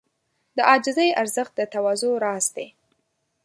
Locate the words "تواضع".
1.73-2.11